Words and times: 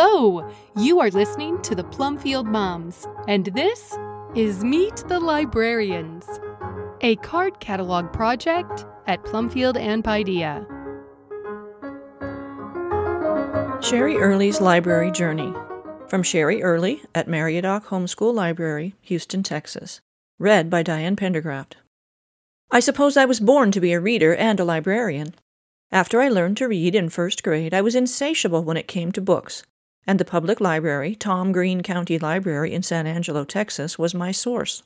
Hello! 0.00 0.48
You 0.76 1.00
are 1.00 1.10
listening 1.10 1.60
to 1.62 1.74
the 1.74 1.82
Plumfield 1.82 2.46
Moms, 2.46 3.04
and 3.26 3.46
this 3.46 3.98
is 4.36 4.62
Meet 4.62 4.94
the 5.08 5.18
Librarians, 5.18 6.24
a 7.00 7.16
card 7.16 7.58
catalog 7.58 8.12
project 8.12 8.86
at 9.08 9.24
Plumfield 9.24 9.76
and 9.76 10.04
Paideia. 10.04 10.64
Sherry 13.82 14.16
Early's 14.18 14.60
Library 14.60 15.10
Journey 15.10 15.52
from 16.06 16.22
Sherry 16.22 16.62
Early 16.62 17.02
at 17.12 17.26
Meriadoc 17.26 17.86
Homeschool 17.86 18.32
Library, 18.32 18.94
Houston, 19.00 19.42
Texas. 19.42 20.00
Read 20.38 20.70
by 20.70 20.84
Diane 20.84 21.16
Pendergraft. 21.16 21.72
I 22.70 22.78
suppose 22.78 23.16
I 23.16 23.24
was 23.24 23.40
born 23.40 23.72
to 23.72 23.80
be 23.80 23.92
a 23.92 24.00
reader 24.00 24.32
and 24.32 24.60
a 24.60 24.64
librarian. 24.64 25.34
After 25.90 26.20
I 26.20 26.28
learned 26.28 26.56
to 26.58 26.68
read 26.68 26.94
in 26.94 27.08
first 27.08 27.42
grade, 27.42 27.74
I 27.74 27.82
was 27.82 27.96
insatiable 27.96 28.62
when 28.62 28.76
it 28.76 28.86
came 28.86 29.10
to 29.10 29.20
books, 29.20 29.64
and 30.08 30.18
the 30.18 30.24
public 30.24 30.58
library, 30.58 31.14
Tom 31.14 31.52
Green 31.52 31.82
County 31.82 32.18
Library 32.18 32.72
in 32.72 32.82
San 32.82 33.06
Angelo, 33.06 33.44
Texas, 33.44 33.98
was 33.98 34.14
my 34.14 34.32
source. 34.32 34.82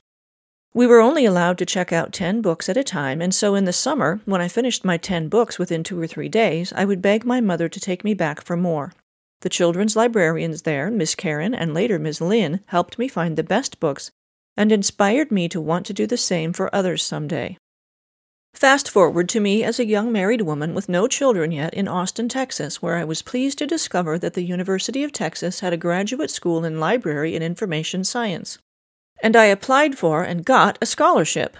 We 0.74 0.86
were 0.86 1.00
only 1.00 1.24
allowed 1.24 1.58
to 1.58 1.66
check 1.66 1.92
out 1.92 2.12
10 2.12 2.42
books 2.42 2.68
at 2.68 2.76
a 2.76 2.82
time, 2.82 3.22
and 3.22 3.32
so 3.32 3.54
in 3.54 3.64
the 3.64 3.72
summer, 3.72 4.20
when 4.24 4.40
I 4.40 4.48
finished 4.48 4.84
my 4.84 4.96
10 4.96 5.28
books 5.28 5.60
within 5.60 5.84
two 5.84 6.00
or 6.00 6.08
three 6.08 6.28
days, 6.28 6.72
I 6.74 6.84
would 6.84 7.00
beg 7.00 7.24
my 7.24 7.40
mother 7.40 7.68
to 7.68 7.80
take 7.80 8.02
me 8.02 8.14
back 8.14 8.42
for 8.42 8.56
more. 8.56 8.94
The 9.42 9.48
children's 9.48 9.94
librarians 9.94 10.62
there, 10.62 10.90
Miss 10.90 11.14
Karen 11.14 11.54
and 11.54 11.72
later 11.72 12.00
Miss 12.00 12.20
Lynn, 12.20 12.58
helped 12.66 12.98
me 12.98 13.06
find 13.06 13.36
the 13.36 13.44
best 13.44 13.78
books 13.78 14.10
and 14.56 14.72
inspired 14.72 15.30
me 15.30 15.48
to 15.50 15.60
want 15.60 15.86
to 15.86 15.94
do 15.94 16.06
the 16.06 16.16
same 16.16 16.52
for 16.52 16.74
others 16.74 17.04
some 17.04 17.28
day. 17.28 17.58
Fast 18.54 18.88
forward 18.88 19.28
to 19.30 19.40
me 19.40 19.64
as 19.64 19.80
a 19.80 19.86
young 19.86 20.12
married 20.12 20.42
woman 20.42 20.74
with 20.74 20.88
no 20.88 21.08
children 21.08 21.50
yet 21.50 21.74
in 21.74 21.88
Austin, 21.88 22.28
Texas, 22.28 22.80
where 22.80 22.96
I 22.96 23.04
was 23.04 23.22
pleased 23.22 23.58
to 23.58 23.66
discover 23.66 24.18
that 24.18 24.34
the 24.34 24.44
University 24.44 25.02
of 25.02 25.10
Texas 25.10 25.60
had 25.60 25.72
a 25.72 25.76
graduate 25.76 26.30
school 26.30 26.64
in 26.64 26.78
library 26.78 27.34
and 27.34 27.42
information 27.42 28.04
science. 28.04 28.58
And 29.22 29.34
I 29.36 29.46
applied 29.46 29.98
for 29.98 30.22
and 30.22 30.44
got 30.44 30.78
a 30.80 30.86
scholarship. 30.86 31.56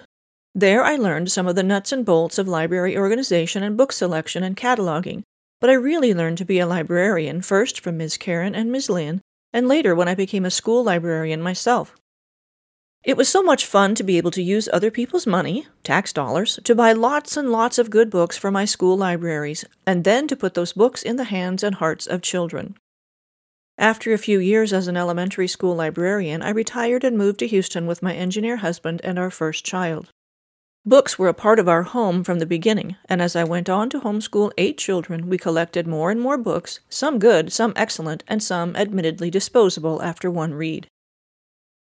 There 0.55 0.84
I 0.84 0.97
learned 0.97 1.33
some 1.33 1.48
of 1.48 1.56
the 1.56 1.62
nuts 1.62 1.92
and 1.92 2.05
bolts 2.05 2.39
of 2.39 2.47
library 2.47 2.97
organization 2.97 3.62
and 3.62 3.77
book 3.77 3.91
selection 3.91 4.42
and 4.42 4.56
cataloging, 4.56 5.22
but 5.61 5.70
I 5.70 5.74
really 5.74 6.12
learned 6.12 6.39
to 6.39 6.45
be 6.45 6.58
a 6.58 6.67
librarian 6.67 7.41
first 7.41 7.80
from 7.80 7.97
Ms. 7.97 8.17
Karen 8.19 8.55
and 8.55 8.70
Ms. 8.70 8.91
Lynn, 8.91 9.22
and 9.52 9.67
later 9.67 9.95
when 9.95 10.08
I 10.08 10.14
became 10.14 10.45
a 10.45 10.50
school 10.50 10.84
librarian 10.84 11.41
myself. 11.41 11.95
It 13.05 13.17
was 13.17 13.28
so 13.28 13.42
much 13.42 13.67
fun 13.67 13.97
to 13.97 14.05
be 14.05 14.17
able 14.17 14.31
to 14.31 14.42
use 14.42 14.69
other 14.72 14.91
people's 14.91 15.27
money, 15.27 15.67
tax 15.83 16.12
dollars, 16.12 16.61
to 16.62 16.75
buy 16.75 16.92
lots 16.92 17.36
and 17.36 17.50
lots 17.50 17.77
of 17.77 17.91
good 17.91 18.11
books 18.11 18.39
for 18.39 18.53
my 18.53 18.64
school 18.64 18.97
libraries, 18.97 19.64
and 19.84 20.05
then 20.05 20.28
to 20.28 20.36
put 20.36 20.55
those 20.55 20.72
books 20.72 21.03
in 21.03 21.17
the 21.17 21.25
hands 21.25 21.64
and 21.64 21.77
hearts 21.77 22.06
of 22.06 22.23
children. 22.23 22.77
After 23.77 24.12
a 24.12 24.19
few 24.19 24.39
years 24.39 24.73
as 24.73 24.86
an 24.86 24.97
elementary 24.97 25.48
school 25.48 25.75
librarian, 25.75 26.42
I 26.42 26.50
retired 26.50 27.03
and 27.03 27.19
moved 27.19 27.41
to 27.41 27.48
Houston 27.48 27.89
with 27.89 28.05
my 28.05 28.14
engineer 28.14 28.58
husband 28.58 29.00
and 29.03 29.19
our 29.19 29.30
first 29.30 29.64
child. 29.64 30.11
Books 30.86 31.19
were 31.19 31.28
a 31.28 31.34
part 31.34 31.58
of 31.58 31.69
our 31.69 31.83
home 31.83 32.23
from 32.23 32.39
the 32.39 32.47
beginning, 32.47 32.95
and 33.08 33.20
as 33.20 33.34
I 33.34 33.42
went 33.42 33.69
on 33.69 33.91
to 33.91 34.00
homeschool 34.00 34.53
eight 34.56 34.78
children, 34.78 35.28
we 35.28 35.39
collected 35.39 35.89
more 35.89 36.12
and 36.12 36.20
more 36.20 36.39
books, 36.39 36.78
some 36.89 37.19
good, 37.19 37.53
some 37.53 37.73
excellent, 37.75 38.23
and 38.28 38.41
some 38.41 38.77
admittedly 38.77 39.28
disposable 39.28 40.00
after 40.03 40.30
one 40.30 40.55
read. 40.55 40.86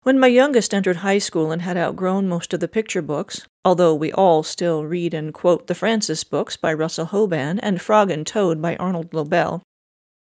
When 0.04 0.20
my 0.20 0.28
youngest 0.28 0.74
entered 0.74 0.98
high 0.98 1.20
school 1.20 1.54
and 1.54 1.62
had 1.62 1.78
outgrown 1.78 2.28
most 2.28 2.54
of 2.54 2.60
the 2.60 2.68
picture 2.68 3.02
books, 3.02 3.48
although 3.64 3.96
we 3.96 4.12
all 4.12 4.44
still 4.44 4.84
read 4.84 5.14
and 5.14 5.34
quote 5.34 5.68
the 5.68 5.76
Francis 5.76 6.26
books 6.26 6.58
by 6.58 6.74
Russell 6.74 7.08
Hoban 7.08 7.58
and 7.64 7.82
Frog 7.82 8.12
and 8.12 8.28
Toad 8.28 8.62
by 8.62 8.76
Arnold 8.76 9.14
Lobel, 9.14 9.62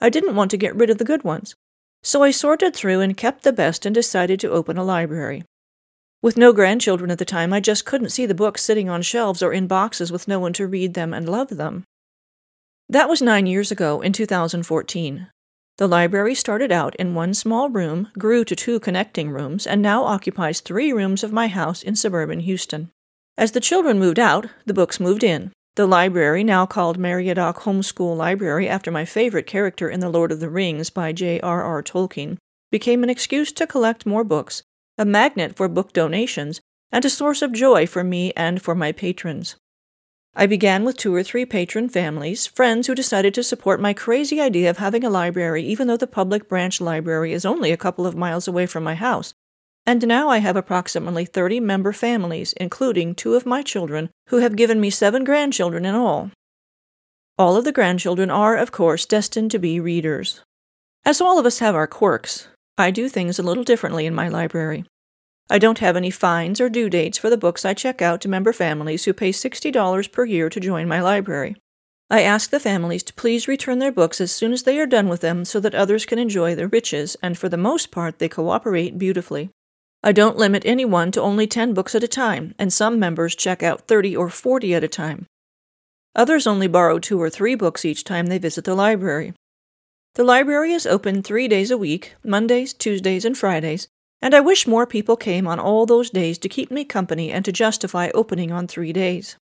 I 0.00 0.08
didn't 0.08 0.34
want 0.34 0.50
to 0.52 0.56
get 0.56 0.74
rid 0.74 0.88
of 0.88 0.96
the 0.96 1.04
good 1.04 1.24
ones. 1.24 1.54
So 2.02 2.22
I 2.22 2.30
sorted 2.30 2.74
through 2.74 3.00
and 3.00 3.18
kept 3.18 3.42
the 3.42 3.52
best 3.52 3.84
and 3.84 3.94
decided 3.94 4.40
to 4.40 4.50
open 4.50 4.78
a 4.78 4.84
library. 4.84 5.44
With 6.22 6.38
no 6.38 6.54
grandchildren 6.54 7.10
at 7.10 7.18
the 7.18 7.26
time, 7.26 7.52
I 7.52 7.60
just 7.60 7.84
couldn't 7.84 8.08
see 8.08 8.24
the 8.24 8.34
books 8.34 8.62
sitting 8.62 8.88
on 8.88 9.02
shelves 9.02 9.42
or 9.42 9.52
in 9.52 9.66
boxes 9.66 10.10
with 10.10 10.26
no 10.26 10.38
one 10.38 10.54
to 10.54 10.66
read 10.66 10.94
them 10.94 11.12
and 11.12 11.28
love 11.28 11.48
them. 11.48 11.84
That 12.88 13.10
was 13.10 13.20
nine 13.20 13.46
years 13.46 13.70
ago, 13.70 14.00
in 14.00 14.14
2014. 14.14 15.28
The 15.78 15.86
library 15.86 16.34
started 16.34 16.72
out 16.72 16.96
in 16.96 17.14
one 17.14 17.34
small 17.34 17.68
room, 17.68 18.08
grew 18.18 18.44
to 18.44 18.56
two 18.56 18.80
connecting 18.80 19.30
rooms, 19.30 19.66
and 19.66 19.82
now 19.82 20.04
occupies 20.04 20.60
three 20.60 20.90
rooms 20.90 21.22
of 21.22 21.32
my 21.32 21.48
house 21.48 21.82
in 21.82 21.96
suburban 21.96 22.40
Houston. 22.40 22.90
As 23.36 23.52
the 23.52 23.60
children 23.60 23.98
moved 23.98 24.18
out, 24.18 24.46
the 24.64 24.72
books 24.72 24.98
moved 24.98 25.22
in. 25.22 25.52
The 25.74 25.86
library, 25.86 26.42
now 26.42 26.64
called 26.64 26.98
Meriadoc 26.98 27.56
Homeschool 27.58 28.16
Library 28.16 28.66
after 28.66 28.90
my 28.90 29.04
favorite 29.04 29.46
character 29.46 29.90
in 29.90 30.00
The 30.00 30.08
Lord 30.08 30.32
of 30.32 30.40
the 30.40 30.48
Rings 30.48 30.88
by 30.88 31.12
J.R.R. 31.12 31.82
Tolkien, 31.82 32.38
became 32.72 33.02
an 33.02 33.10
excuse 33.10 33.52
to 33.52 33.66
collect 33.66 34.06
more 34.06 34.24
books, 34.24 34.62
a 34.96 35.04
magnet 35.04 35.54
for 35.54 35.68
book 35.68 35.92
donations, 35.92 36.62
and 36.90 37.04
a 37.04 37.10
source 37.10 37.42
of 37.42 37.52
joy 37.52 37.86
for 37.86 38.02
me 38.02 38.32
and 38.34 38.62
for 38.62 38.74
my 38.74 38.92
patrons. 38.92 39.56
I 40.38 40.44
began 40.44 40.84
with 40.84 40.98
two 40.98 41.14
or 41.14 41.22
three 41.22 41.46
patron 41.46 41.88
families, 41.88 42.46
friends 42.46 42.86
who 42.86 42.94
decided 42.94 43.32
to 43.34 43.42
support 43.42 43.80
my 43.80 43.94
crazy 43.94 44.38
idea 44.38 44.68
of 44.68 44.76
having 44.76 45.02
a 45.02 45.08
library 45.08 45.62
even 45.62 45.86
though 45.86 45.96
the 45.96 46.06
public 46.06 46.46
branch 46.46 46.78
library 46.78 47.32
is 47.32 47.46
only 47.46 47.72
a 47.72 47.78
couple 47.78 48.06
of 48.06 48.14
miles 48.14 48.46
away 48.46 48.66
from 48.66 48.84
my 48.84 48.94
house. 48.94 49.32
And 49.86 50.06
now 50.06 50.28
I 50.28 50.38
have 50.38 50.54
approximately 50.54 51.24
30 51.24 51.60
member 51.60 51.90
families, 51.94 52.52
including 52.58 53.14
two 53.14 53.34
of 53.34 53.46
my 53.46 53.62
children, 53.62 54.10
who 54.28 54.38
have 54.38 54.56
given 54.56 54.78
me 54.78 54.90
seven 54.90 55.24
grandchildren 55.24 55.86
in 55.86 55.94
all. 55.94 56.30
All 57.38 57.56
of 57.56 57.64
the 57.64 57.72
grandchildren 57.72 58.30
are, 58.30 58.56
of 58.56 58.72
course, 58.72 59.06
destined 59.06 59.50
to 59.52 59.58
be 59.58 59.80
readers. 59.80 60.42
As 61.06 61.22
all 61.22 61.38
of 61.38 61.46
us 61.46 61.60
have 61.60 61.74
our 61.74 61.86
quirks, 61.86 62.48
I 62.76 62.90
do 62.90 63.08
things 63.08 63.38
a 63.38 63.42
little 63.42 63.64
differently 63.64 64.04
in 64.04 64.14
my 64.14 64.28
library. 64.28 64.84
I 65.48 65.58
don't 65.58 65.78
have 65.78 65.96
any 65.96 66.10
fines 66.10 66.60
or 66.60 66.68
due 66.68 66.90
dates 66.90 67.18
for 67.18 67.30
the 67.30 67.36
books 67.36 67.64
I 67.64 67.72
check 67.72 68.02
out 68.02 68.20
to 68.22 68.28
member 68.28 68.52
families 68.52 69.04
who 69.04 69.12
pay 69.12 69.30
$60 69.30 70.10
per 70.10 70.24
year 70.24 70.50
to 70.50 70.58
join 70.58 70.88
my 70.88 71.00
library. 71.00 71.54
I 72.10 72.22
ask 72.22 72.50
the 72.50 72.58
families 72.58 73.04
to 73.04 73.14
please 73.14 73.46
return 73.46 73.78
their 73.78 73.92
books 73.92 74.20
as 74.20 74.32
soon 74.32 74.52
as 74.52 74.64
they 74.64 74.78
are 74.80 74.86
done 74.86 75.08
with 75.08 75.20
them 75.20 75.44
so 75.44 75.60
that 75.60 75.74
others 75.74 76.04
can 76.04 76.18
enjoy 76.18 76.54
their 76.54 76.66
riches, 76.66 77.16
and 77.22 77.38
for 77.38 77.48
the 77.48 77.56
most 77.56 77.92
part, 77.92 78.18
they 78.18 78.28
cooperate 78.28 78.98
beautifully. 78.98 79.50
I 80.02 80.12
don't 80.12 80.36
limit 80.36 80.64
anyone 80.66 81.12
to 81.12 81.22
only 81.22 81.46
10 81.46 81.74
books 81.74 81.94
at 81.94 82.04
a 82.04 82.08
time, 82.08 82.54
and 82.58 82.72
some 82.72 82.98
members 82.98 83.36
check 83.36 83.62
out 83.62 83.86
30 83.86 84.16
or 84.16 84.28
40 84.28 84.74
at 84.74 84.84
a 84.84 84.88
time. 84.88 85.26
Others 86.16 86.46
only 86.46 86.66
borrow 86.66 86.98
two 86.98 87.20
or 87.20 87.30
three 87.30 87.54
books 87.54 87.84
each 87.84 88.02
time 88.02 88.26
they 88.26 88.38
visit 88.38 88.64
the 88.64 88.74
library. 88.74 89.32
The 90.14 90.24
library 90.24 90.72
is 90.72 90.86
open 90.86 91.22
three 91.22 91.46
days 91.46 91.70
a 91.70 91.78
week 91.78 92.14
Mondays, 92.24 92.72
Tuesdays, 92.72 93.24
and 93.24 93.36
Fridays 93.36 93.88
and 94.22 94.34
I 94.34 94.40
wish 94.40 94.66
more 94.66 94.86
people 94.86 95.16
came 95.16 95.46
on 95.46 95.58
all 95.58 95.86
those 95.86 96.10
days 96.10 96.38
to 96.38 96.48
keep 96.48 96.70
me 96.70 96.84
company 96.84 97.30
and 97.30 97.44
to 97.44 97.52
justify 97.52 98.10
opening 98.14 98.50
on 98.50 98.66
three 98.66 98.92
days. 98.92 99.36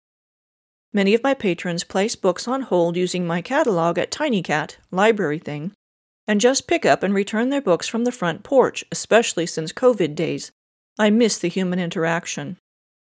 Many 0.91 1.13
of 1.13 1.23
my 1.23 1.34
patrons 1.34 1.84
place 1.84 2.16
books 2.16 2.47
on 2.47 2.61
hold 2.61 2.95
using 2.95 3.25
my 3.25 3.41
catalog 3.41 3.97
at 3.97 4.12
TinyCat, 4.12 4.78
Library 4.91 5.39
Thing, 5.39 5.72
and 6.28 6.39
just 6.39 6.67
pick 6.67 6.85
up 6.85 7.03
and 7.03 7.13
return 7.13 7.50
their 7.50 7.62
books 7.62 7.88
from 7.88 8.03
the 8.03 8.12
front 8.12 8.44
porch, 8.44 8.85
especially 8.91 9.45
since 9.45 9.73
COVID 9.73 10.16
days. 10.16 10.51
I 11.00 11.09
miss 11.09 11.38
the 11.38 11.47
human 11.47 11.79
interaction. 11.79 12.57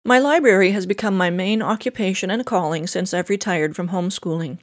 My 0.04 0.18
library 0.18 0.72
has 0.72 0.86
become 0.86 1.16
my 1.16 1.30
main 1.30 1.62
occupation 1.62 2.30
and 2.30 2.44
calling 2.44 2.86
since 2.86 3.14
I've 3.14 3.30
retired 3.30 3.76
from 3.76 3.88
homeschooling. 3.88 4.58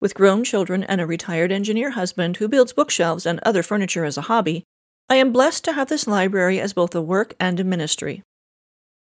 With 0.00 0.14
grown 0.14 0.44
children 0.44 0.84
and 0.84 1.00
a 1.00 1.06
retired 1.06 1.50
engineer 1.50 1.92
husband 1.92 2.36
who 2.36 2.48
builds 2.48 2.72
bookshelves 2.72 3.26
and 3.26 3.40
other 3.42 3.62
furniture 3.62 4.04
as 4.04 4.18
a 4.18 4.22
hobby, 4.22 4.64
I 5.08 5.16
am 5.16 5.32
blessed 5.32 5.64
to 5.64 5.72
have 5.72 5.88
this 5.88 6.08
library 6.08 6.60
as 6.60 6.72
both 6.72 6.94
a 6.94 7.00
work 7.00 7.34
and 7.38 7.60
a 7.60 7.64
ministry. 7.64 8.22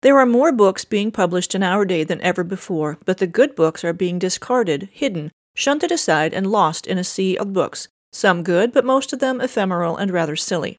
There 0.02 0.20
are 0.20 0.26
more 0.26 0.52
books 0.52 0.84
being 0.84 1.12
published 1.12 1.56
in 1.56 1.64
our 1.64 1.86
day 1.86 2.04
than 2.04 2.22
ever 2.22 2.44
before, 2.44 2.98
but 3.06 3.20
the 3.20 3.28
good 3.28 3.56
books 3.56 3.86
are 3.86 3.94
being 3.94 4.20
discarded, 4.20 4.90
hidden, 4.92 5.32
shunted 5.56 5.92
aside, 5.92 6.34
and 6.34 6.52
lost 6.52 6.88
in 6.88 6.98
a 6.98 7.04
sea 7.06 7.38
of 7.38 7.54
books, 7.54 7.88
some 8.12 8.44
good, 8.44 8.74
but 8.74 8.84
most 8.84 9.14
of 9.14 9.20
them 9.20 9.40
ephemeral 9.40 9.96
and 9.96 10.12
rather 10.12 10.36
silly. 10.36 10.78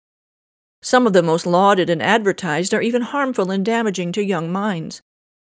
Some 0.82 1.06
of 1.06 1.14
the 1.14 1.22
most 1.22 1.46
lauded 1.46 1.88
and 1.88 2.02
advertised 2.02 2.74
are 2.74 2.82
even 2.82 3.02
harmful 3.02 3.50
and 3.50 3.64
damaging 3.64 4.12
to 4.12 4.22
young 4.22 4.52
minds. 4.52 5.00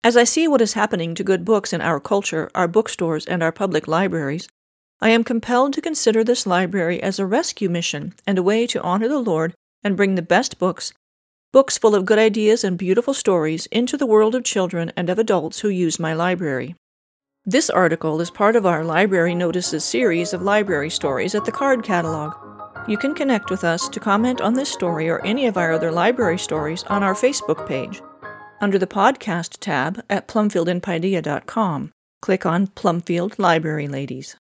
As 0.02 0.16
I 0.16 0.24
see 0.24 0.48
what 0.48 0.62
is 0.62 0.72
happening 0.72 1.14
to 1.14 1.22
good 1.22 1.44
books 1.44 1.74
in 1.74 1.82
our 1.82 2.00
culture, 2.00 2.50
our 2.54 2.66
bookstores, 2.66 3.26
and 3.26 3.42
our 3.42 3.52
public 3.52 3.86
libraries, 3.86 4.48
I 5.02 5.08
am 5.10 5.24
compelled 5.24 5.72
to 5.72 5.80
consider 5.80 6.22
this 6.22 6.46
library 6.46 7.02
as 7.02 7.18
a 7.18 7.24
rescue 7.24 7.70
mission 7.70 8.12
and 8.26 8.36
a 8.36 8.42
way 8.42 8.66
to 8.66 8.82
honor 8.82 9.08
the 9.08 9.18
Lord 9.18 9.54
and 9.82 9.96
bring 9.96 10.14
the 10.14 10.20
best 10.20 10.58
books, 10.58 10.92
books 11.52 11.78
full 11.78 11.94
of 11.94 12.04
good 12.04 12.18
ideas 12.18 12.64
and 12.64 12.76
beautiful 12.76 13.14
stories, 13.14 13.64
into 13.66 13.96
the 13.96 14.04
world 14.04 14.34
of 14.34 14.44
children 14.44 14.92
and 14.98 15.08
of 15.08 15.18
adults 15.18 15.60
who 15.60 15.70
use 15.70 15.98
my 15.98 16.12
library. 16.12 16.74
This 17.46 17.70
article 17.70 18.20
is 18.20 18.30
part 18.30 18.56
of 18.56 18.66
our 18.66 18.84
Library 18.84 19.34
Notices 19.34 19.84
series 19.84 20.34
of 20.34 20.42
library 20.42 20.90
stories 20.90 21.34
at 21.34 21.46
the 21.46 21.52
Card 21.52 21.82
Catalog. 21.82 22.34
You 22.86 22.98
can 22.98 23.14
connect 23.14 23.50
with 23.50 23.64
us 23.64 23.88
to 23.88 24.00
comment 24.00 24.42
on 24.42 24.52
this 24.52 24.70
story 24.70 25.08
or 25.08 25.24
any 25.24 25.46
of 25.46 25.56
our 25.56 25.72
other 25.72 25.90
library 25.90 26.38
stories 26.38 26.82
on 26.84 27.02
our 27.02 27.14
Facebook 27.14 27.66
page. 27.66 28.02
Under 28.60 28.78
the 28.78 28.86
podcast 28.86 29.56
tab 29.60 30.04
at 30.10 30.28
plumfieldandpaideia.com, 30.28 31.90
click 32.20 32.44
on 32.44 32.66
Plumfield 32.66 33.38
Library 33.38 33.88
Ladies. 33.88 34.36